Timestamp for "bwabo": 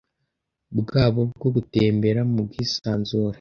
0.79-1.19